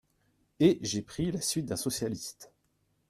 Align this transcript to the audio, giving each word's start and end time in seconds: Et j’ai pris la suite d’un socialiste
Et 0.59 0.79
j’ai 0.81 1.03
pris 1.03 1.31
la 1.31 1.41
suite 1.41 1.67
d’un 1.67 1.75
socialiste 1.75 2.51